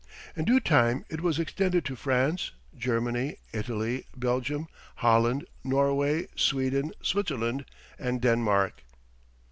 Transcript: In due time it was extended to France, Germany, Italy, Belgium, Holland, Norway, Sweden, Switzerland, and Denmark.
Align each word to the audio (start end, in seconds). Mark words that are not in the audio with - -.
In 0.35 0.45
due 0.45 0.59
time 0.59 1.05
it 1.11 1.21
was 1.21 1.37
extended 1.37 1.85
to 1.85 1.95
France, 1.95 2.49
Germany, 2.75 3.35
Italy, 3.53 4.07
Belgium, 4.17 4.67
Holland, 4.95 5.45
Norway, 5.63 6.25
Sweden, 6.35 6.91
Switzerland, 7.03 7.65
and 7.99 8.19
Denmark. 8.19 8.81